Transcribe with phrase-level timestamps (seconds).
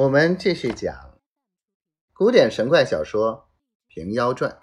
[0.00, 1.18] 我们继续讲
[2.12, 3.48] 古典神怪小说
[3.92, 4.56] 《平妖传》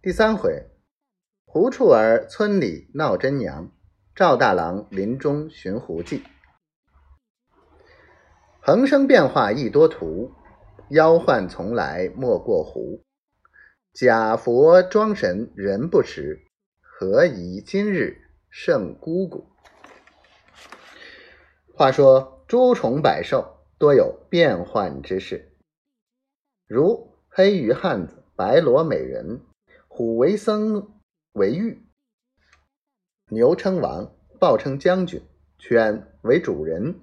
[0.00, 0.70] 第三回：
[1.44, 3.70] 胡处儿村里闹真娘，
[4.14, 6.24] 赵大郎林中寻胡记。
[8.62, 10.32] 横生变化亦多途，
[10.88, 13.04] 妖幻从来莫过胡。
[13.92, 16.46] 假佛装神人不识，
[16.80, 19.50] 何以今日胜姑姑？
[21.78, 25.52] 话说诸虫百兽多有变幻之事，
[26.66, 29.42] 如黑鱼汉子、白罗美人、
[29.86, 31.02] 虎为僧
[31.32, 31.86] 为玉、
[33.28, 34.10] 牛称王、
[34.40, 35.22] 豹称将军、
[35.58, 36.98] 犬为主人、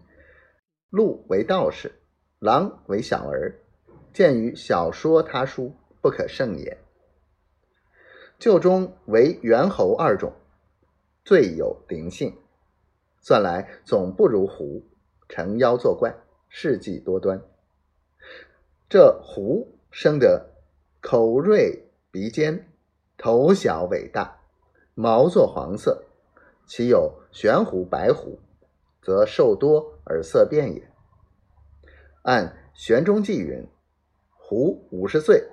[0.90, 2.02] 鹿为道士、
[2.40, 3.60] 狼为小儿，
[4.12, 5.72] 见于小说他书，
[6.02, 6.80] 不可胜也。
[8.40, 10.34] 旧中为猿猴二种，
[11.24, 12.36] 最有灵性。
[13.24, 14.84] 算来总不如狐
[15.30, 16.14] 成妖作怪，
[16.50, 17.42] 事迹多端。
[18.90, 20.52] 这狐生得
[21.00, 22.70] 口锐鼻尖，
[23.18, 24.42] 头小尾大，
[24.94, 26.04] 毛作黄色，
[26.68, 28.40] 其有玄狐、白狐，
[29.02, 30.92] 则兽多而色变也。
[32.24, 33.66] 按玄中记云：
[34.32, 35.48] 狐五十岁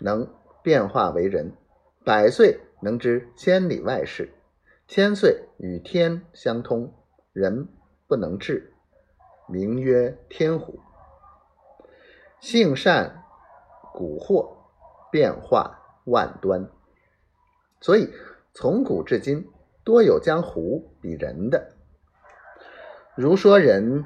[0.00, 0.30] 能
[0.62, 1.54] 变化为人，
[2.04, 4.34] 百岁能知千里外事，
[4.86, 6.92] 千岁与天相通。
[7.38, 7.68] 人
[8.08, 8.72] 不能治，
[9.46, 10.80] 名曰天虎。
[12.40, 13.22] 性善
[13.94, 14.56] 蛊惑，
[15.12, 16.68] 变化万端。
[17.80, 18.12] 所以
[18.52, 19.48] 从古至今，
[19.84, 21.76] 多有将狐比人的。
[23.14, 24.04] 如说人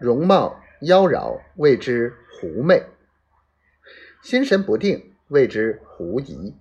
[0.00, 2.82] 容貌妖娆，谓之狐媚；
[4.24, 6.56] 心神不定，谓之狐疑；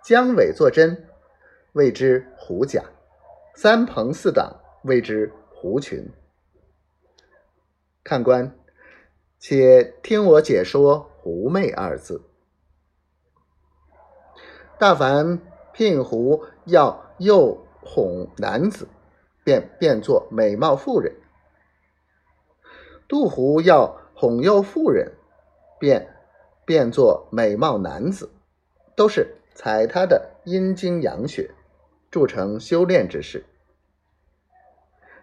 [0.00, 1.08] 将伪作真，
[1.72, 2.84] 谓之狐假。
[3.56, 6.10] 三朋四党谓之狐群。
[8.02, 8.58] 看官，
[9.38, 12.24] 且听我解说“狐媚”二字。
[14.76, 15.40] 大凡
[15.72, 18.88] 聘狐要诱哄男子，
[19.44, 21.12] 便变作美貌妇人；
[23.06, 25.12] 渡狐要哄诱妇人，
[25.78, 26.16] 便
[26.64, 28.30] 变作美貌男子，
[28.96, 31.54] 都是采他的阴精阳血。
[32.14, 33.44] 铸成修炼之事，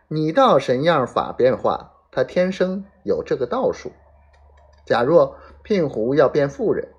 [0.10, 3.94] 你道神样法变化，他天生有这个道术。
[4.86, 6.90] 假若聘狐要变妇人，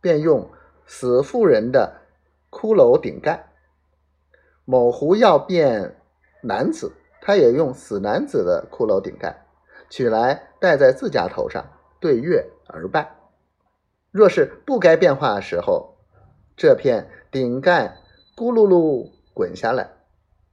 [0.00, 0.50] 便用
[0.86, 2.00] 死妇人的
[2.50, 3.44] 骷髅顶盖；
[4.64, 6.00] 某狐要变
[6.42, 9.46] 男子，他也用死男子的骷髅顶盖，
[9.88, 11.64] 取来戴在自家头上，
[12.00, 13.14] 对月而拜。
[14.10, 15.94] 若是不该变化的时候，
[16.56, 18.01] 这片顶盖。
[18.42, 19.88] 咕噜噜滚下来，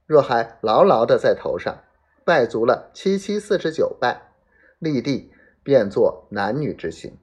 [0.06, 1.76] 若还牢牢的在头上，
[2.24, 4.30] 拜足了七七四十九拜，
[4.78, 5.32] 立地
[5.64, 7.18] 便做男女之行。